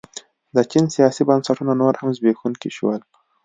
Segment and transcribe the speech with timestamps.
[0.55, 3.01] د چین سیاسي بنسټونه نور هم زبېښونکي شول.